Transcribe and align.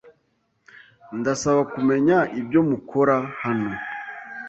Ndasaba 1.19 1.61
kumenya 1.73 2.17
ibyo 2.39 2.59
mukora 2.69 3.15
hano. 3.41 3.71